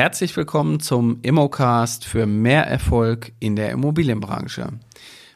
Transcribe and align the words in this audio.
Herzlich 0.00 0.34
willkommen 0.34 0.80
zum 0.80 1.18
Immocast 1.20 2.06
für 2.06 2.24
mehr 2.24 2.66
Erfolg 2.66 3.32
in 3.38 3.54
der 3.54 3.70
Immobilienbranche. 3.70 4.72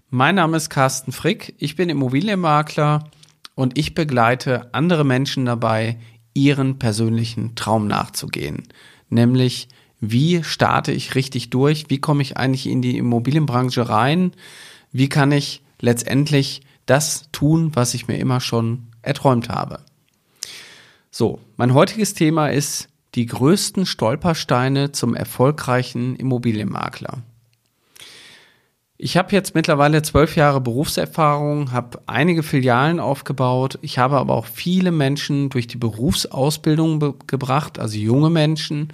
Mein 0.09 0.37
Name 0.37 0.57
ist 0.57 0.71
Carsten 0.71 1.13
Frick, 1.13 1.55
ich 1.59 1.77
bin 1.77 1.91
Immobilienmakler 1.91 3.11
und 3.55 3.77
ich 3.77 3.93
begleite 3.93 4.73
andere 4.73 5.05
Menschen 5.05 5.45
dabei, 5.45 5.99
ihren 6.33 6.79
persönlichen 6.79 7.55
Traum 7.57 7.87
nachzugehen. 7.89 8.63
Nämlich, 9.11 9.69
wie 10.01 10.43
starte 10.43 10.93
ich 10.93 11.15
richtig 11.15 11.51
durch? 11.51 11.85
Wie 11.91 12.01
komme 12.01 12.23
ich 12.23 12.39
eigentlich 12.39 12.67
in 12.67 12.81
die 12.81 12.97
Immobilienbranche 12.97 13.87
rein? 13.91 14.33
Wie 14.93 15.11
kann 15.11 15.31
ich 15.31 15.63
letztendlich 15.79 16.63
das 16.87 17.31
tun, 17.33 17.73
was 17.77 17.93
ich 17.93 18.09
mir 18.09 18.17
immer 18.17 18.41
schon 18.41 18.87
erträumt 19.03 19.51
habe? 19.51 19.81
So, 21.11 21.39
mein 21.59 21.75
heutiges 21.75 22.15
Thema 22.15 22.49
ist 22.49 22.89
die 23.15 23.27
größten 23.27 23.87
Stolpersteine 23.87 24.93
zum 24.93 25.15
erfolgreichen 25.15 26.17
Immobilienmakler. 26.17 27.23
Ich 28.97 29.17
habe 29.17 29.33
jetzt 29.33 29.55
mittlerweile 29.55 30.03
zwölf 30.03 30.37
Jahre 30.37 30.61
Berufserfahrung, 30.61 31.73
habe 31.73 32.01
einige 32.07 32.43
Filialen 32.43 33.01
aufgebaut. 33.01 33.79
Ich 33.83 33.99
habe 33.99 34.19
aber 34.19 34.35
auch 34.35 34.47
viele 34.47 34.93
Menschen 34.93 35.51
durch 35.51 35.67
die 35.67 35.77
Berufsausbildung 35.77 37.15
gebracht, 37.27 37.79
also 37.79 37.99
junge 37.99 38.31
Menschen. 38.31 38.89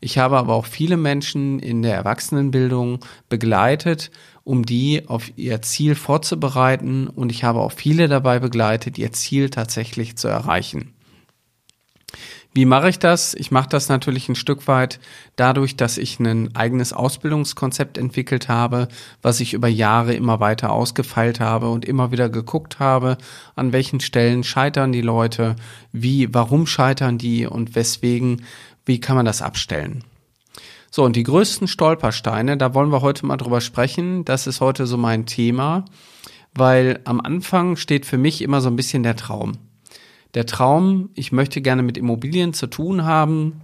Ich 0.00 0.18
habe 0.18 0.38
aber 0.38 0.54
auch 0.54 0.66
viele 0.66 0.96
Menschen 0.96 1.60
in 1.60 1.82
der 1.82 1.94
Erwachsenenbildung 1.94 3.00
begleitet, 3.28 4.10
um 4.42 4.64
die 4.66 5.06
auf 5.06 5.30
ihr 5.36 5.62
Ziel 5.62 5.94
vorzubereiten. 5.94 7.06
Und 7.06 7.30
ich 7.30 7.44
habe 7.44 7.60
auch 7.60 7.72
viele 7.72 8.08
dabei 8.08 8.40
begleitet, 8.40 8.98
ihr 8.98 9.12
Ziel 9.12 9.50
tatsächlich 9.50 10.16
zu 10.16 10.28
erreichen. 10.28 10.92
Wie 12.54 12.66
mache 12.66 12.90
ich 12.90 12.98
das? 12.98 13.32
Ich 13.32 13.50
mache 13.50 13.70
das 13.70 13.88
natürlich 13.88 14.28
ein 14.28 14.34
Stück 14.34 14.68
weit 14.68 15.00
dadurch, 15.36 15.74
dass 15.76 15.96
ich 15.96 16.20
ein 16.20 16.54
eigenes 16.54 16.92
Ausbildungskonzept 16.92 17.96
entwickelt 17.96 18.48
habe, 18.48 18.88
was 19.22 19.40
ich 19.40 19.54
über 19.54 19.68
Jahre 19.68 20.12
immer 20.12 20.38
weiter 20.38 20.70
ausgefeilt 20.70 21.40
habe 21.40 21.70
und 21.70 21.86
immer 21.86 22.12
wieder 22.12 22.28
geguckt 22.28 22.78
habe, 22.78 23.16
an 23.54 23.72
welchen 23.72 24.00
Stellen 24.00 24.44
scheitern 24.44 24.92
die 24.92 25.00
Leute, 25.00 25.56
wie, 25.92 26.34
warum 26.34 26.66
scheitern 26.66 27.16
die 27.16 27.46
und 27.46 27.74
weswegen, 27.74 28.44
wie 28.84 29.00
kann 29.00 29.16
man 29.16 29.24
das 29.24 29.40
abstellen. 29.40 30.04
So, 30.90 31.04
und 31.04 31.16
die 31.16 31.22
größten 31.22 31.68
Stolpersteine, 31.68 32.58
da 32.58 32.74
wollen 32.74 32.92
wir 32.92 33.00
heute 33.00 33.24
mal 33.24 33.38
drüber 33.38 33.62
sprechen. 33.62 34.26
Das 34.26 34.46
ist 34.46 34.60
heute 34.60 34.86
so 34.86 34.98
mein 34.98 35.24
Thema, 35.24 35.86
weil 36.52 37.00
am 37.04 37.18
Anfang 37.22 37.76
steht 37.76 38.04
für 38.04 38.18
mich 38.18 38.42
immer 38.42 38.60
so 38.60 38.68
ein 38.68 38.76
bisschen 38.76 39.02
der 39.02 39.16
Traum 39.16 39.56
der 40.34 40.46
Traum, 40.46 41.10
ich 41.14 41.32
möchte 41.32 41.60
gerne 41.60 41.82
mit 41.82 41.98
Immobilien 41.98 42.54
zu 42.54 42.66
tun 42.66 43.04
haben. 43.04 43.60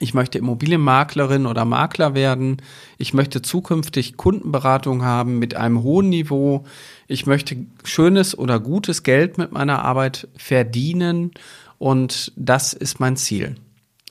Ich 0.00 0.14
möchte 0.14 0.38
Immobilienmaklerin 0.38 1.46
oder 1.46 1.64
Makler 1.64 2.14
werden. 2.14 2.62
Ich 2.98 3.14
möchte 3.14 3.42
zukünftig 3.42 4.16
Kundenberatung 4.16 5.02
haben 5.02 5.38
mit 5.38 5.56
einem 5.56 5.82
hohen 5.82 6.08
Niveau. 6.08 6.64
Ich 7.08 7.26
möchte 7.26 7.56
schönes 7.82 8.38
oder 8.38 8.60
gutes 8.60 9.02
Geld 9.02 9.38
mit 9.38 9.50
meiner 9.50 9.84
Arbeit 9.84 10.28
verdienen. 10.36 11.32
Und 11.78 12.32
das 12.36 12.74
ist 12.74 13.00
mein 13.00 13.16
Ziel. 13.16 13.56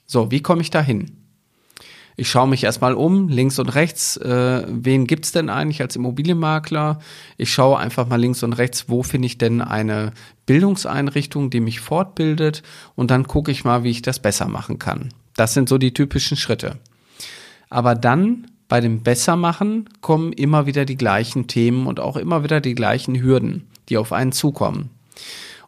So, 0.05 0.29
wie 0.31 0.41
komme 0.41 0.61
ich 0.61 0.71
dahin? 0.71 1.16
Ich 2.19 2.31
schaue 2.31 2.47
mich 2.47 2.63
erstmal 2.63 2.95
um, 2.95 3.29
links 3.29 3.59
und 3.59 3.69
rechts, 3.75 4.17
äh, 4.17 4.63
wen 4.67 5.05
gibt's 5.05 5.31
denn 5.31 5.49
eigentlich 5.49 5.81
als 5.81 5.95
Immobilienmakler? 5.95 6.97
Ich 7.37 7.53
schaue 7.53 7.77
einfach 7.77 8.07
mal 8.07 8.19
links 8.19 8.41
und 8.41 8.53
rechts, 8.53 8.85
wo 8.89 9.03
finde 9.03 9.27
ich 9.27 9.37
denn 9.37 9.61
eine 9.61 10.13
Bildungseinrichtung, 10.47 11.51
die 11.51 11.59
mich 11.59 11.79
fortbildet 11.79 12.63
und 12.95 13.11
dann 13.11 13.27
gucke 13.27 13.51
ich 13.51 13.63
mal, 13.63 13.83
wie 13.83 13.91
ich 13.91 14.01
das 14.01 14.17
besser 14.17 14.47
machen 14.47 14.79
kann. 14.79 15.09
Das 15.35 15.53
sind 15.53 15.69
so 15.69 15.77
die 15.77 15.93
typischen 15.93 16.37
Schritte. 16.37 16.79
Aber 17.69 17.93
dann 17.93 18.47
bei 18.67 18.81
dem 18.81 19.03
Bessermachen 19.03 19.87
kommen 20.01 20.33
immer 20.33 20.65
wieder 20.65 20.85
die 20.85 20.97
gleichen 20.97 21.45
Themen 21.45 21.85
und 21.85 21.99
auch 21.99 22.17
immer 22.17 22.43
wieder 22.43 22.61
die 22.61 22.73
gleichen 22.73 23.21
Hürden, 23.21 23.67
die 23.89 23.97
auf 23.97 24.11
einen 24.11 24.31
zukommen. 24.31 24.89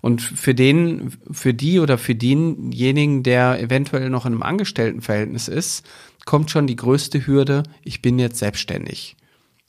Und 0.02 0.22
für 0.22 0.56
den, 0.56 1.12
für 1.30 1.54
die 1.54 1.80
oder 1.80 1.98
für 1.98 2.16
denjenigen, 2.16 3.22
der 3.22 3.62
eventuell 3.62 4.10
noch 4.10 4.26
in 4.26 4.34
einem 4.34 4.44
Angestelltenverhältnis 4.44 5.48
ist, 5.48 5.86
kommt 6.30 6.52
schon 6.52 6.68
die 6.68 6.76
größte 6.76 7.26
Hürde, 7.26 7.64
ich 7.82 8.04
bin 8.04 8.20
jetzt 8.20 8.38
selbstständig. 8.38 9.18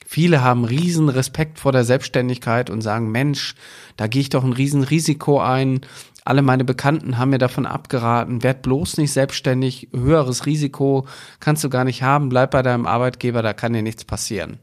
Viele 0.04 0.44
haben 0.44 0.66
riesen 0.66 1.08
Respekt 1.08 1.58
vor 1.58 1.72
der 1.72 1.84
Selbstständigkeit 1.84 2.68
und 2.68 2.82
sagen, 2.82 3.10
Mensch, 3.10 3.54
da 3.96 4.08
gehe 4.08 4.20
ich 4.20 4.28
doch 4.28 4.44
ein 4.44 4.52
riesen 4.52 4.82
Risiko 4.82 5.40
ein. 5.40 5.80
Alle 6.26 6.42
meine 6.42 6.64
Bekannten 6.64 7.16
haben 7.16 7.30
mir 7.30 7.38
davon 7.38 7.64
abgeraten, 7.64 8.42
werd 8.42 8.60
bloß 8.60 8.98
nicht 8.98 9.10
selbstständig, 9.10 9.88
höheres 9.94 10.44
Risiko 10.44 11.06
kannst 11.38 11.64
du 11.64 11.70
gar 11.70 11.84
nicht 11.84 12.02
haben, 12.02 12.28
bleib 12.28 12.50
bei 12.50 12.60
deinem 12.60 12.84
Arbeitgeber, 12.84 13.40
da 13.40 13.54
kann 13.54 13.72
dir 13.72 13.80
nichts 13.80 14.04
passieren. 14.04 14.58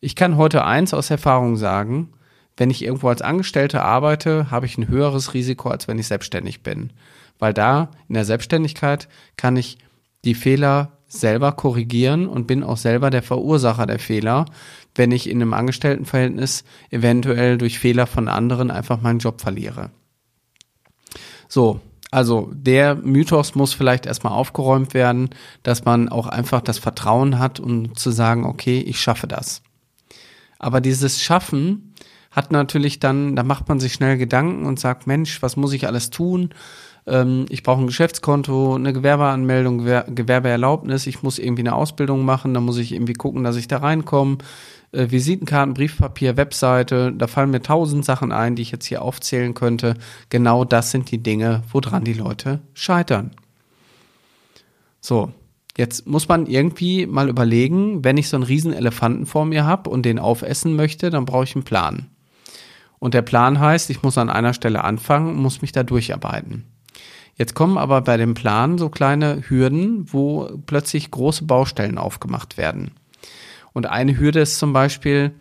Ich 0.00 0.16
kann 0.16 0.38
heute 0.38 0.64
eins 0.64 0.94
aus 0.94 1.10
Erfahrung 1.10 1.58
sagen, 1.58 2.14
wenn 2.56 2.70
ich 2.70 2.82
irgendwo 2.82 3.10
als 3.10 3.20
Angestellte 3.20 3.82
arbeite, 3.82 4.50
habe 4.50 4.64
ich 4.64 4.78
ein 4.78 4.88
höheres 4.88 5.34
Risiko, 5.34 5.68
als 5.68 5.88
wenn 5.88 5.98
ich 5.98 6.06
selbstständig 6.06 6.62
bin. 6.62 6.94
Weil 7.38 7.52
da 7.52 7.90
in 8.08 8.14
der 8.14 8.24
Selbstständigkeit 8.24 9.08
kann 9.36 9.58
ich 9.58 9.76
die 10.26 10.34
Fehler 10.34 10.92
selber 11.08 11.52
korrigieren 11.52 12.26
und 12.26 12.46
bin 12.46 12.62
auch 12.62 12.76
selber 12.76 13.10
der 13.10 13.22
Verursacher 13.22 13.86
der 13.86 13.98
Fehler, 13.98 14.44
wenn 14.94 15.12
ich 15.12 15.30
in 15.30 15.40
einem 15.40 15.54
Angestelltenverhältnis 15.54 16.64
eventuell 16.90 17.58
durch 17.58 17.78
Fehler 17.78 18.06
von 18.06 18.28
anderen 18.28 18.70
einfach 18.70 19.00
meinen 19.00 19.20
Job 19.20 19.40
verliere. 19.40 19.90
So, 21.48 21.80
also 22.10 22.50
der 22.52 22.96
Mythos 22.96 23.54
muss 23.54 23.72
vielleicht 23.72 24.06
erstmal 24.06 24.32
aufgeräumt 24.32 24.94
werden, 24.94 25.30
dass 25.62 25.84
man 25.84 26.08
auch 26.08 26.26
einfach 26.26 26.60
das 26.60 26.78
Vertrauen 26.78 27.38
hat, 27.38 27.60
um 27.60 27.94
zu 27.96 28.10
sagen, 28.10 28.44
okay, 28.44 28.80
ich 28.80 29.00
schaffe 29.00 29.26
das. 29.26 29.62
Aber 30.58 30.80
dieses 30.80 31.22
Schaffen 31.22 31.94
hat 32.30 32.52
natürlich 32.52 33.00
dann, 33.00 33.36
da 33.36 33.42
macht 33.42 33.68
man 33.68 33.80
sich 33.80 33.92
schnell 33.92 34.18
Gedanken 34.18 34.66
und 34.66 34.80
sagt, 34.80 35.06
Mensch, 35.06 35.42
was 35.42 35.56
muss 35.56 35.72
ich 35.72 35.86
alles 35.86 36.10
tun? 36.10 36.50
Ähm, 37.06 37.46
ich 37.48 37.62
brauche 37.62 37.80
ein 37.80 37.86
Geschäftskonto, 37.86 38.74
eine 38.74 38.92
Gewerbeanmeldung, 38.92 39.78
Gewer 39.78 40.04
Gewerbeerlaubnis, 40.04 41.06
ich 41.06 41.22
muss 41.22 41.38
irgendwie 41.38 41.62
eine 41.62 41.74
Ausbildung 41.74 42.24
machen, 42.24 42.54
da 42.54 42.60
muss 42.60 42.78
ich 42.78 42.92
irgendwie 42.92 43.14
gucken, 43.14 43.44
dass 43.44 43.56
ich 43.56 43.68
da 43.68 43.78
reinkomme. 43.78 44.38
Äh, 44.92 45.10
Visitenkarten, 45.10 45.74
Briefpapier, 45.74 46.36
Webseite, 46.36 47.12
da 47.12 47.26
fallen 47.26 47.50
mir 47.50 47.62
tausend 47.62 48.04
Sachen 48.04 48.32
ein, 48.32 48.56
die 48.56 48.62
ich 48.62 48.72
jetzt 48.72 48.86
hier 48.86 49.02
aufzählen 49.02 49.54
könnte. 49.54 49.94
Genau 50.30 50.64
das 50.64 50.90
sind 50.90 51.10
die 51.10 51.22
Dinge, 51.22 51.62
woran 51.72 52.04
die 52.04 52.12
Leute 52.12 52.60
scheitern. 52.74 53.32
So, 55.00 55.32
Jetzt 55.76 56.06
muss 56.06 56.26
man 56.26 56.46
irgendwie 56.46 57.06
mal 57.06 57.28
überlegen, 57.28 58.02
wenn 58.02 58.16
ich 58.16 58.30
so 58.30 58.36
einen 58.38 58.44
riesen 58.44 58.72
Elefanten 58.72 59.26
vor 59.26 59.44
mir 59.44 59.66
habe 59.66 59.90
und 59.90 60.04
den 60.04 60.18
aufessen 60.18 60.74
möchte, 60.74 61.10
dann 61.10 61.26
brauche 61.26 61.44
ich 61.44 61.54
einen 61.54 61.64
Plan. 61.64 62.08
Und 62.98 63.12
der 63.12 63.20
Plan 63.20 63.60
heißt, 63.60 63.90
ich 63.90 64.02
muss 64.02 64.16
an 64.16 64.30
einer 64.30 64.54
Stelle 64.54 64.84
anfangen, 64.84 65.36
muss 65.36 65.60
mich 65.60 65.72
da 65.72 65.82
durcharbeiten. 65.82 66.64
Jetzt 67.36 67.54
kommen 67.54 67.76
aber 67.76 68.00
bei 68.00 68.16
dem 68.16 68.34
Plan 68.34 68.78
so 68.78 68.88
kleine 68.88 69.42
Hürden, 69.46 70.10
wo 70.12 70.48
plötzlich 70.66 71.10
große 71.10 71.44
Baustellen 71.44 71.98
aufgemacht 71.98 72.56
werden. 72.56 72.92
Und 73.74 73.86
eine 73.86 74.18
Hürde 74.18 74.40
ist 74.40 74.58
zum 74.58 74.72
Beispiel, 74.72 75.32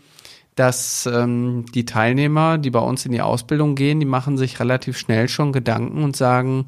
dass 0.56 1.06
ähm, 1.06 1.66
die 1.74 1.86
Teilnehmer, 1.86 2.58
die 2.58 2.70
bei 2.70 2.80
uns 2.80 3.06
in 3.06 3.14
die 3.14 3.22
Ausbildung 3.22 3.76
gehen, 3.76 4.00
die 4.00 4.06
machen 4.06 4.38
sich 4.38 4.60
relativ 4.60 4.98
schnell 4.98 5.30
schon 5.30 5.54
Gedanken 5.54 6.04
und 6.04 6.18
sagen, 6.18 6.68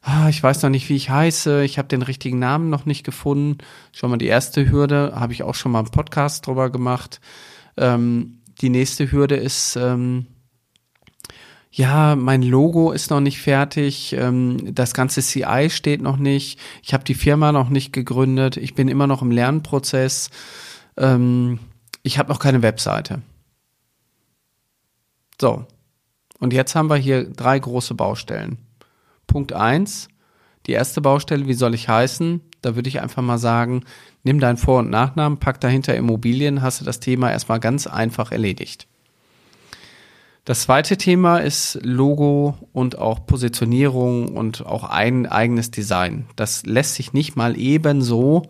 ah, 0.00 0.28
ich 0.28 0.42
weiß 0.42 0.62
noch 0.62 0.70
nicht, 0.70 0.88
wie 0.88 0.96
ich 0.96 1.10
heiße, 1.10 1.62
ich 1.64 1.78
habe 1.78 1.88
den 1.88 2.02
richtigen 2.02 2.38
Namen 2.38 2.70
noch 2.70 2.86
nicht 2.86 3.04
gefunden. 3.04 3.58
Schon 3.92 4.10
mal 4.10 4.18
die 4.18 4.26
erste 4.26 4.70
Hürde, 4.70 5.12
habe 5.14 5.32
ich 5.32 5.42
auch 5.42 5.54
schon 5.54 5.72
mal 5.72 5.80
einen 5.80 5.90
Podcast 5.90 6.46
drüber 6.46 6.70
gemacht. 6.70 7.20
Ähm, 7.76 8.38
die 8.60 8.68
nächste 8.70 9.10
Hürde 9.10 9.36
ist, 9.36 9.76
ähm, 9.76 10.26
ja, 11.76 12.14
mein 12.14 12.42
Logo 12.42 12.92
ist 12.92 13.10
noch 13.10 13.18
nicht 13.18 13.40
fertig, 13.40 14.12
ähm, 14.12 14.72
das 14.72 14.94
ganze 14.94 15.22
CI 15.22 15.70
steht 15.70 16.02
noch 16.02 16.18
nicht, 16.18 16.60
ich 16.84 16.94
habe 16.94 17.02
die 17.02 17.14
Firma 17.14 17.50
noch 17.50 17.68
nicht 17.68 17.92
gegründet, 17.92 18.56
ich 18.56 18.76
bin 18.76 18.86
immer 18.86 19.08
noch 19.08 19.22
im 19.22 19.32
Lernprozess, 19.32 20.30
ähm, 20.96 21.58
ich 22.04 22.16
habe 22.16 22.28
noch 22.28 22.38
keine 22.38 22.62
Webseite. 22.62 23.22
So, 25.40 25.66
und 26.38 26.52
jetzt 26.52 26.76
haben 26.76 26.88
wir 26.88 26.96
hier 26.96 27.24
drei 27.24 27.58
große 27.58 27.94
Baustellen. 27.94 28.58
Punkt 29.26 29.52
eins, 29.52 30.06
die 30.66 30.72
erste 30.72 31.00
Baustelle, 31.00 31.48
wie 31.48 31.54
soll 31.54 31.74
ich 31.74 31.88
heißen? 31.88 32.40
Da 32.62 32.76
würde 32.76 32.88
ich 32.88 33.00
einfach 33.00 33.22
mal 33.22 33.38
sagen, 33.38 33.82
nimm 34.22 34.38
deinen 34.38 34.58
Vor- 34.58 34.78
und 34.78 34.90
Nachnamen, 34.90 35.40
pack 35.40 35.60
dahinter 35.60 35.96
Immobilien, 35.96 36.62
hast 36.62 36.80
du 36.80 36.84
das 36.84 37.00
Thema 37.00 37.32
erstmal 37.32 37.58
ganz 37.58 37.88
einfach 37.88 38.30
erledigt. 38.30 38.86
Das 40.44 40.60
zweite 40.62 40.98
Thema 40.98 41.38
ist 41.38 41.78
Logo 41.82 42.58
und 42.74 42.98
auch 42.98 43.24
Positionierung 43.24 44.28
und 44.36 44.66
auch 44.66 44.84
ein 44.84 45.24
eigenes 45.24 45.70
Design. 45.70 46.26
Das 46.36 46.66
lässt 46.66 46.96
sich 46.96 47.14
nicht 47.14 47.34
mal 47.34 47.58
ebenso 47.58 48.42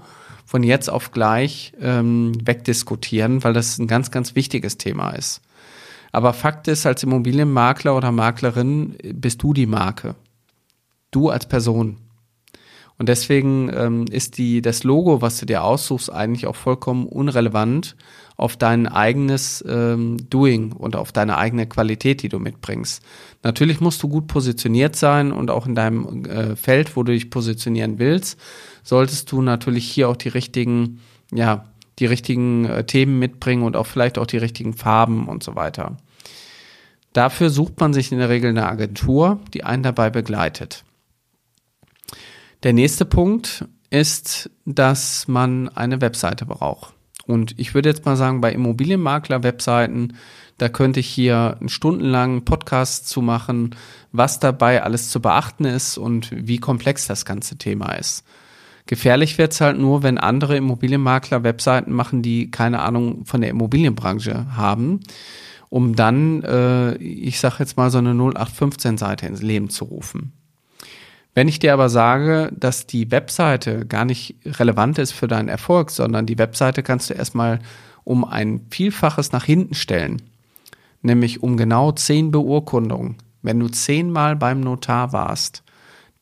von 0.44 0.64
jetzt 0.64 0.90
auf 0.90 1.12
gleich 1.12 1.72
ähm, 1.80 2.32
wegdiskutieren, 2.44 3.44
weil 3.44 3.52
das 3.52 3.78
ein 3.78 3.86
ganz, 3.86 4.10
ganz 4.10 4.34
wichtiges 4.34 4.76
Thema 4.76 5.10
ist. 5.10 5.40
Aber 6.10 6.32
Fakt 6.32 6.66
ist, 6.66 6.84
als 6.84 7.04
Immobilienmakler 7.04 7.96
oder 7.96 8.10
Maklerin 8.10 8.96
bist 9.14 9.42
du 9.44 9.52
die 9.52 9.66
Marke. 9.66 10.16
Du 11.12 11.28
als 11.28 11.46
Person. 11.46 11.98
Und 12.98 13.08
deswegen 13.08 13.70
ähm, 13.74 14.04
ist 14.10 14.38
die, 14.38 14.62
das 14.62 14.84
Logo, 14.84 15.20
was 15.20 15.38
du 15.38 15.46
dir 15.46 15.64
aussuchst, 15.64 16.12
eigentlich 16.12 16.46
auch 16.46 16.54
vollkommen 16.54 17.06
unrelevant 17.06 17.96
auf 18.36 18.56
dein 18.56 18.86
eigenes 18.86 19.64
ähm, 19.66 20.16
Doing 20.30 20.72
und 20.72 20.96
auf 20.96 21.12
deine 21.12 21.36
eigene 21.38 21.66
Qualität, 21.66 22.22
die 22.22 22.28
du 22.28 22.38
mitbringst. 22.38 23.02
Natürlich 23.42 23.80
musst 23.80 24.02
du 24.02 24.08
gut 24.08 24.26
positioniert 24.26 24.96
sein 24.96 25.32
und 25.32 25.50
auch 25.50 25.66
in 25.66 25.74
deinem 25.74 26.24
äh, 26.24 26.56
Feld, 26.56 26.96
wo 26.96 27.02
du 27.02 27.12
dich 27.12 27.30
positionieren 27.30 27.98
willst, 27.98 28.38
solltest 28.82 29.30
du 29.30 29.42
natürlich 29.42 29.90
hier 29.90 30.08
auch 30.08 30.16
die 30.16 30.28
richtigen, 30.28 31.00
ja, 31.32 31.66
die 31.98 32.06
richtigen 32.06 32.64
äh, 32.64 32.84
Themen 32.84 33.18
mitbringen 33.18 33.62
und 33.62 33.76
auch 33.76 33.86
vielleicht 33.86 34.18
auch 34.18 34.26
die 34.26 34.38
richtigen 34.38 34.72
Farben 34.72 35.28
und 35.28 35.42
so 35.42 35.54
weiter. 35.54 35.96
Dafür 37.12 37.50
sucht 37.50 37.78
man 37.78 37.92
sich 37.92 38.10
in 38.10 38.18
der 38.18 38.28
Regel 38.28 38.50
eine 38.50 38.66
Agentur, 38.66 39.38
die 39.52 39.62
einen 39.62 39.84
dabei 39.84 40.10
begleitet. 40.10 40.84
Der 42.64 42.72
nächste 42.72 43.04
Punkt 43.04 43.68
ist, 43.90 44.50
dass 44.64 45.28
man 45.28 45.68
eine 45.68 46.00
Webseite 46.00 46.46
braucht. 46.46 46.94
Und 47.26 47.58
ich 47.58 47.74
würde 47.74 47.90
jetzt 47.90 48.06
mal 48.06 48.16
sagen, 48.16 48.40
bei 48.40 48.52
Immobilienmakler-Webseiten, 48.52 50.14
da 50.56 50.70
könnte 50.70 51.00
ich 51.00 51.06
hier 51.06 51.58
einen 51.60 51.68
stundenlangen 51.68 52.46
Podcast 52.46 53.06
zu 53.06 53.20
machen, 53.20 53.74
was 54.12 54.40
dabei 54.40 54.82
alles 54.82 55.10
zu 55.10 55.20
beachten 55.20 55.66
ist 55.66 55.98
und 55.98 56.30
wie 56.32 56.56
komplex 56.56 57.06
das 57.06 57.26
ganze 57.26 57.58
Thema 57.58 57.92
ist. 57.92 58.24
Gefährlich 58.86 59.36
wird's 59.36 59.60
halt 59.60 59.78
nur, 59.78 60.02
wenn 60.02 60.16
andere 60.16 60.56
Immobilienmakler 60.56 61.42
Webseiten 61.42 61.92
machen, 61.92 62.22
die 62.22 62.50
keine 62.50 62.80
Ahnung 62.80 63.26
von 63.26 63.42
der 63.42 63.50
Immobilienbranche 63.50 64.56
haben, 64.56 65.00
um 65.68 65.96
dann, 65.96 66.42
äh, 66.42 66.94
ich 66.96 67.40
sage 67.40 67.56
jetzt 67.58 67.76
mal, 67.76 67.90
so 67.90 67.98
eine 67.98 68.12
0815-Seite 68.12 69.26
ins 69.26 69.42
Leben 69.42 69.68
zu 69.68 69.84
rufen. 69.84 70.32
Wenn 71.34 71.48
ich 71.48 71.58
dir 71.58 71.72
aber 71.72 71.88
sage, 71.88 72.52
dass 72.56 72.86
die 72.86 73.10
Webseite 73.10 73.86
gar 73.86 74.04
nicht 74.04 74.36
relevant 74.46 74.98
ist 74.98 75.12
für 75.12 75.26
deinen 75.26 75.48
Erfolg, 75.48 75.90
sondern 75.90 76.26
die 76.26 76.38
Webseite 76.38 76.82
kannst 76.84 77.10
du 77.10 77.14
erstmal 77.14 77.58
um 78.04 78.24
ein 78.24 78.66
Vielfaches 78.70 79.32
nach 79.32 79.44
hinten 79.44 79.74
stellen, 79.74 80.22
nämlich 81.02 81.42
um 81.42 81.56
genau 81.56 81.90
zehn 81.90 82.30
Beurkundungen. 82.30 83.16
Wenn 83.42 83.58
du 83.58 83.68
zehnmal 83.68 84.36
beim 84.36 84.60
Notar 84.60 85.12
warst, 85.12 85.64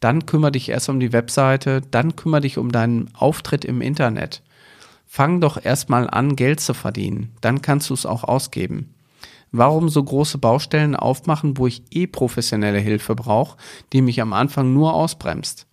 dann 0.01 0.27
kümmere 0.27 0.53
dich 0.53 0.71
erst 0.71 0.89
um 0.89 0.99
die 0.99 1.13
Webseite, 1.13 1.83
dann 1.91 2.17
kümmere 2.17 2.41
dich 2.41 2.59
um 2.59 2.73
deinen 2.73 3.11
Auftritt 3.15 3.65
im 3.65 3.81
Internet. 3.81 4.43
Fang 5.07 5.41
doch 5.41 5.63
erstmal 5.63 6.09
an, 6.09 6.37
Geld 6.37 6.59
zu 6.61 6.73
verdienen, 6.73 7.33
dann 7.43 7.61
kannst 7.61 7.91
du 7.91 7.95
es 7.95 8.07
auch 8.07 8.25
ausgeben. 8.25 8.95
Warum 9.53 9.91
so 9.91 10.03
große 10.03 10.39
Baustellen 10.39 10.97
aufmachen, 10.97 11.59
wo 11.59 11.67
ich 11.67 11.83
eh 11.91 12.07
professionelle 12.07 12.79
Hilfe 12.79 13.15
brauche, 13.15 13.59
die 13.93 14.01
mich 14.01 14.23
am 14.23 14.33
Anfang 14.33 14.73
nur 14.73 14.95
ausbremst? 14.95 15.67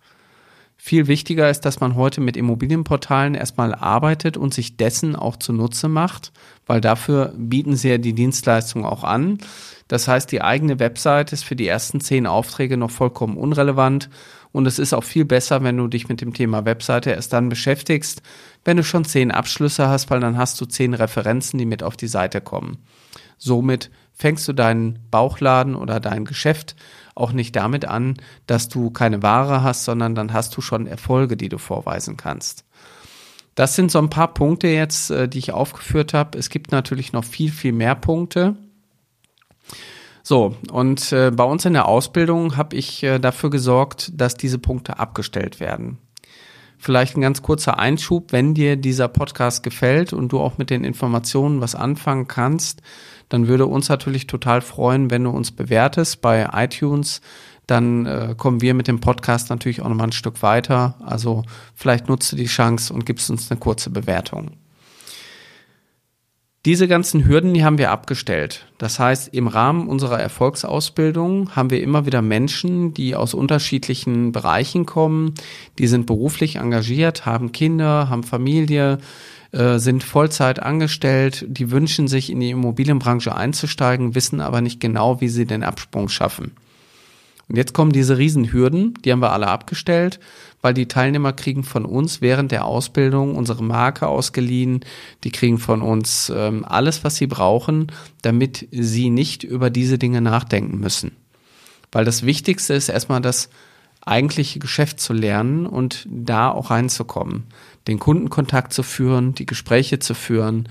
Viel 0.82 1.08
wichtiger 1.08 1.50
ist, 1.50 1.62
dass 1.66 1.80
man 1.80 1.94
heute 1.94 2.22
mit 2.22 2.38
Immobilienportalen 2.38 3.34
erstmal 3.34 3.74
arbeitet 3.74 4.38
und 4.38 4.54
sich 4.54 4.78
dessen 4.78 5.14
auch 5.14 5.36
zunutze 5.36 5.88
macht, 5.88 6.32
weil 6.66 6.80
dafür 6.80 7.34
bieten 7.36 7.76
sie 7.76 7.90
ja 7.90 7.98
die 7.98 8.14
Dienstleistung 8.14 8.86
auch 8.86 9.04
an. 9.04 9.38
Das 9.88 10.08
heißt, 10.08 10.32
die 10.32 10.40
eigene 10.40 10.78
Website 10.78 11.34
ist 11.34 11.44
für 11.44 11.56
die 11.56 11.66
ersten 11.66 12.00
zehn 12.00 12.26
Aufträge 12.26 12.78
noch 12.78 12.90
vollkommen 12.90 13.36
unrelevant 13.36 14.08
und 14.52 14.66
es 14.66 14.78
ist 14.78 14.94
auch 14.94 15.04
viel 15.04 15.24
besser, 15.24 15.62
wenn 15.62 15.76
du 15.76 15.86
dich 15.86 16.08
mit 16.08 16.20
dem 16.20 16.32
Thema 16.32 16.64
Webseite 16.64 17.10
erst 17.10 17.32
dann 17.32 17.48
beschäftigst, 17.48 18.22
wenn 18.64 18.76
du 18.76 18.84
schon 18.84 19.04
zehn 19.04 19.30
Abschlüsse 19.30 19.88
hast, 19.88 20.10
weil 20.10 20.20
dann 20.20 20.38
hast 20.38 20.60
du 20.60 20.64
zehn 20.64 20.94
Referenzen, 20.94 21.58
die 21.58 21.66
mit 21.66 21.82
auf 21.82 21.96
die 21.96 22.08
Seite 22.08 22.40
kommen. 22.40 22.78
Somit 23.40 23.90
fängst 24.12 24.46
du 24.46 24.52
deinen 24.52 24.98
Bauchladen 25.10 25.74
oder 25.74 25.98
dein 25.98 26.26
Geschäft 26.26 26.76
auch 27.14 27.32
nicht 27.32 27.56
damit 27.56 27.86
an, 27.86 28.14
dass 28.46 28.68
du 28.68 28.90
keine 28.90 29.22
Ware 29.22 29.62
hast, 29.62 29.84
sondern 29.84 30.14
dann 30.14 30.32
hast 30.32 30.56
du 30.56 30.60
schon 30.60 30.86
Erfolge, 30.86 31.36
die 31.36 31.48
du 31.48 31.58
vorweisen 31.58 32.16
kannst. 32.16 32.64
Das 33.54 33.74
sind 33.74 33.90
so 33.90 33.98
ein 33.98 34.10
paar 34.10 34.32
Punkte 34.32 34.68
jetzt, 34.68 35.10
äh, 35.10 35.26
die 35.28 35.38
ich 35.38 35.52
aufgeführt 35.52 36.14
habe. 36.14 36.38
Es 36.38 36.50
gibt 36.50 36.70
natürlich 36.70 37.12
noch 37.12 37.24
viel, 37.24 37.50
viel 37.50 37.72
mehr 37.72 37.94
Punkte. 37.94 38.56
So, 40.22 40.54
und 40.70 41.12
äh, 41.12 41.30
bei 41.30 41.44
uns 41.44 41.64
in 41.64 41.72
der 41.72 41.88
Ausbildung 41.88 42.56
habe 42.58 42.76
ich 42.76 43.02
äh, 43.02 43.18
dafür 43.18 43.50
gesorgt, 43.50 44.12
dass 44.14 44.34
diese 44.34 44.58
Punkte 44.58 44.98
abgestellt 44.98 45.60
werden. 45.60 45.98
Vielleicht 46.82 47.14
ein 47.14 47.20
ganz 47.20 47.42
kurzer 47.42 47.78
Einschub, 47.78 48.32
wenn 48.32 48.54
dir 48.54 48.76
dieser 48.76 49.06
Podcast 49.08 49.62
gefällt 49.62 50.14
und 50.14 50.32
du 50.32 50.40
auch 50.40 50.56
mit 50.56 50.70
den 50.70 50.82
Informationen 50.82 51.60
was 51.60 51.74
anfangen 51.74 52.26
kannst, 52.26 52.80
dann 53.28 53.48
würde 53.48 53.66
uns 53.66 53.90
natürlich 53.90 54.26
total 54.26 54.62
freuen, 54.62 55.10
wenn 55.10 55.24
du 55.24 55.30
uns 55.30 55.52
bewertest 55.52 56.22
bei 56.22 56.48
iTunes. 56.54 57.20
Dann 57.66 58.06
äh, 58.06 58.34
kommen 58.34 58.62
wir 58.62 58.72
mit 58.72 58.88
dem 58.88 58.98
Podcast 58.98 59.50
natürlich 59.50 59.82
auch 59.82 59.90
nochmal 59.90 60.08
ein 60.08 60.12
Stück 60.12 60.42
weiter. 60.42 60.94
Also 61.04 61.42
vielleicht 61.74 62.08
nutzt 62.08 62.32
du 62.32 62.36
die 62.36 62.46
Chance 62.46 62.94
und 62.94 63.04
gibst 63.04 63.30
uns 63.30 63.50
eine 63.50 63.60
kurze 63.60 63.90
Bewertung. 63.90 64.52
Diese 66.66 66.88
ganzen 66.88 67.26
Hürden, 67.26 67.54
die 67.54 67.64
haben 67.64 67.78
wir 67.78 67.90
abgestellt. 67.90 68.66
Das 68.76 68.98
heißt, 68.98 69.32
im 69.32 69.46
Rahmen 69.46 69.88
unserer 69.88 70.20
Erfolgsausbildung 70.20 71.56
haben 71.56 71.70
wir 71.70 71.82
immer 71.82 72.04
wieder 72.04 72.20
Menschen, 72.20 72.92
die 72.92 73.14
aus 73.14 73.32
unterschiedlichen 73.32 74.30
Bereichen 74.32 74.84
kommen, 74.84 75.34
die 75.78 75.86
sind 75.86 76.04
beruflich 76.04 76.56
engagiert, 76.56 77.24
haben 77.24 77.52
Kinder, 77.52 78.10
haben 78.10 78.24
Familie, 78.24 78.98
äh, 79.52 79.78
sind 79.78 80.04
Vollzeit 80.04 80.60
angestellt, 80.60 81.46
die 81.48 81.70
wünschen 81.70 82.08
sich 82.08 82.28
in 82.28 82.40
die 82.40 82.50
Immobilienbranche 82.50 83.34
einzusteigen, 83.34 84.14
wissen 84.14 84.42
aber 84.42 84.60
nicht 84.60 84.80
genau, 84.80 85.22
wie 85.22 85.28
sie 85.28 85.46
den 85.46 85.62
Absprung 85.62 86.10
schaffen. 86.10 86.52
Und 87.50 87.56
jetzt 87.56 87.74
kommen 87.74 87.90
diese 87.90 88.16
Riesenhürden, 88.16 88.94
die 89.04 89.10
haben 89.10 89.20
wir 89.20 89.32
alle 89.32 89.48
abgestellt, 89.48 90.20
weil 90.62 90.72
die 90.72 90.86
Teilnehmer 90.86 91.32
kriegen 91.32 91.64
von 91.64 91.84
uns 91.84 92.20
während 92.20 92.52
der 92.52 92.64
Ausbildung 92.64 93.34
unsere 93.34 93.64
Marke 93.64 94.06
ausgeliehen, 94.06 94.80
die 95.24 95.32
kriegen 95.32 95.58
von 95.58 95.82
uns 95.82 96.32
ähm, 96.34 96.64
alles, 96.64 97.02
was 97.02 97.16
sie 97.16 97.26
brauchen, 97.26 97.90
damit 98.22 98.68
sie 98.70 99.10
nicht 99.10 99.42
über 99.42 99.68
diese 99.68 99.98
Dinge 99.98 100.20
nachdenken 100.20 100.78
müssen. 100.78 101.16
Weil 101.90 102.04
das 102.04 102.24
Wichtigste 102.24 102.74
ist 102.74 102.88
erstmal 102.88 103.20
das 103.20 103.50
eigentliche 104.00 104.60
Geschäft 104.60 105.00
zu 105.00 105.12
lernen 105.12 105.66
und 105.66 106.06
da 106.08 106.50
auch 106.50 106.70
reinzukommen 106.70 107.44
den 107.86 107.98
Kundenkontakt 107.98 108.72
zu 108.72 108.82
führen, 108.82 109.34
die 109.34 109.46
Gespräche 109.46 109.98
zu 109.98 110.14
führen, 110.14 110.68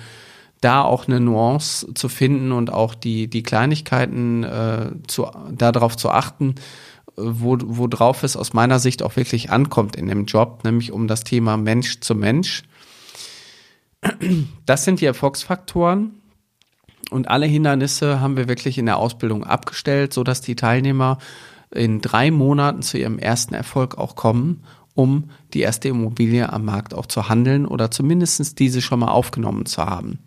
da 0.61 0.81
auch 0.81 1.07
eine 1.07 1.19
Nuance 1.19 1.93
zu 1.93 2.09
finden 2.09 2.51
und 2.51 2.71
auch 2.71 2.95
die, 2.95 3.29
die 3.29 3.43
Kleinigkeiten 3.43 4.43
äh, 4.43 4.91
zu, 5.07 5.27
darauf 5.51 5.95
zu 5.95 6.09
achten, 6.09 6.55
wo, 7.15 7.57
worauf 7.61 8.23
es 8.23 8.35
aus 8.35 8.53
meiner 8.53 8.79
Sicht 8.79 9.03
auch 9.03 9.15
wirklich 9.15 9.51
ankommt 9.51 9.95
in 9.95 10.07
dem 10.07 10.25
Job, 10.25 10.63
nämlich 10.63 10.91
um 10.91 11.07
das 11.07 11.23
Thema 11.23 11.57
Mensch 11.57 11.99
zu 12.01 12.15
Mensch. 12.15 12.63
Das 14.65 14.85
sind 14.85 15.01
die 15.01 15.05
Erfolgsfaktoren. 15.05 16.15
Und 17.09 17.27
alle 17.27 17.47
Hindernisse 17.47 18.21
haben 18.21 18.37
wir 18.37 18.47
wirklich 18.47 18.77
in 18.77 18.85
der 18.85 18.97
Ausbildung 18.97 19.43
abgestellt, 19.43 20.13
so 20.13 20.23
dass 20.23 20.41
die 20.41 20.55
Teilnehmer 20.55 21.17
in 21.71 22.01
drei 22.01 22.29
Monaten 22.29 22.81
zu 22.81 22.97
ihrem 22.97 23.17
ersten 23.17 23.55
Erfolg 23.55 23.97
auch 23.97 24.15
kommen 24.15 24.63
um 24.99 25.29
die 25.53 25.61
erste 25.61 25.87
Immobilie 25.87 26.51
am 26.51 26.65
Markt 26.65 26.93
auch 26.93 27.05
zu 27.05 27.29
handeln 27.29 27.65
oder 27.65 27.89
zumindest 27.89 28.59
diese 28.59 28.81
schon 28.81 28.99
mal 28.99 29.07
aufgenommen 29.07 29.65
zu 29.65 29.85
haben. 29.85 30.19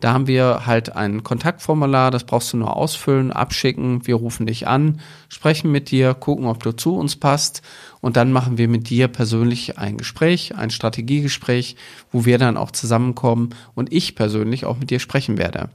Da 0.00 0.12
haben 0.12 0.28
wir 0.28 0.64
halt 0.64 0.94
ein 0.94 1.24
Kontaktformular, 1.24 2.12
das 2.12 2.24
brauchst 2.24 2.52
du 2.52 2.56
nur 2.56 2.76
ausfüllen, 2.76 3.32
abschicken. 3.32 4.06
Wir 4.06 4.14
rufen 4.14 4.46
dich 4.46 4.68
an, 4.68 5.00
sprechen 5.28 5.72
mit 5.72 5.90
dir, 5.90 6.14
gucken, 6.14 6.46
ob 6.46 6.62
du 6.62 6.70
zu 6.70 6.96
uns 6.96 7.16
passt 7.16 7.62
und 8.00 8.16
dann 8.16 8.30
machen 8.30 8.58
wir 8.58 8.68
mit 8.68 8.90
dir 8.90 9.08
persönlich 9.08 9.76
ein 9.76 9.96
Gespräch, 9.96 10.54
ein 10.54 10.70
Strategiegespräch, 10.70 11.74
wo 12.12 12.24
wir 12.24 12.38
dann 12.38 12.56
auch 12.56 12.70
zusammenkommen 12.70 13.50
und 13.74 13.92
ich 13.92 14.14
persönlich 14.14 14.66
auch 14.66 14.78
mit 14.78 14.90
dir 14.90 15.00
sprechen 15.00 15.36
werde. 15.36 15.68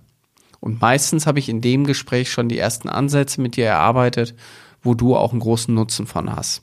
Und 0.61 0.79
meistens 0.79 1.27
habe 1.27 1.39
ich 1.39 1.49
in 1.49 1.59
dem 1.59 1.83
Gespräch 1.83 2.31
schon 2.31 2.47
die 2.47 2.57
ersten 2.57 2.87
Ansätze 2.87 3.41
mit 3.41 3.57
dir 3.57 3.65
erarbeitet, 3.65 4.35
wo 4.81 4.93
du 4.93 5.17
auch 5.17 5.31
einen 5.31 5.41
großen 5.41 5.73
Nutzen 5.73 6.07
von 6.07 6.33
hast. 6.33 6.61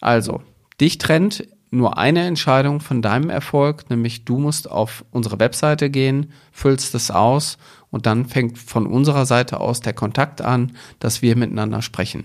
Also, 0.00 0.42
dich 0.80 0.98
trennt 0.98 1.48
nur 1.70 1.98
eine 1.98 2.26
Entscheidung 2.26 2.80
von 2.80 3.02
deinem 3.02 3.28
Erfolg, 3.30 3.88
nämlich 3.90 4.24
du 4.24 4.38
musst 4.38 4.68
auf 4.70 5.04
unsere 5.12 5.38
Webseite 5.38 5.90
gehen, 5.90 6.32
füllst 6.52 6.94
es 6.94 7.10
aus 7.10 7.58
und 7.90 8.06
dann 8.06 8.24
fängt 8.26 8.56
von 8.58 8.86
unserer 8.86 9.26
Seite 9.26 9.60
aus 9.60 9.80
der 9.80 9.92
Kontakt 9.92 10.40
an, 10.42 10.72
dass 10.98 11.20
wir 11.22 11.36
miteinander 11.36 11.82
sprechen. 11.82 12.24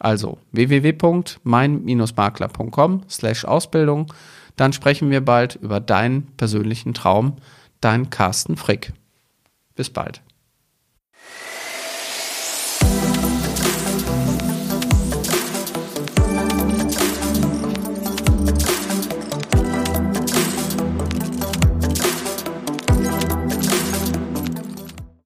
Also 0.00 0.38
www.mein-makler.com 0.50 3.02
slash 3.08 3.44
Ausbildung. 3.44 4.12
Dann 4.56 4.72
sprechen 4.72 5.10
wir 5.10 5.24
bald 5.24 5.54
über 5.56 5.78
deinen 5.78 6.26
persönlichen 6.36 6.92
Traum, 6.92 7.36
dein 7.80 8.10
Carsten 8.10 8.56
Frick. 8.56 8.92
Bis 9.76 9.90
bald. 9.90 10.22